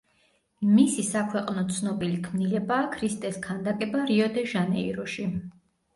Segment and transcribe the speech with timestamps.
[0.77, 5.33] მისი საქვეყნოდ ცნობილი ქმნილებაა ქრისტეს ქანდაკება რიო-დე-ჟანეიროში.